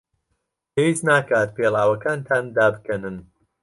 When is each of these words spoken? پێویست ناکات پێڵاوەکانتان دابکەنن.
پێویست 0.73 1.03
ناکات 1.09 1.49
پێڵاوەکانتان 1.57 2.43
دابکەنن. 2.55 3.17